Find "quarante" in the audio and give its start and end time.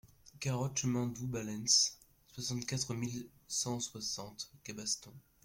0.39-0.79